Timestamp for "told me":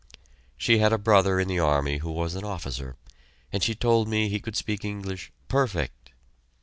3.75-4.29